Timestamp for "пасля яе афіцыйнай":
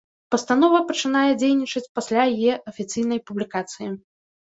2.01-3.19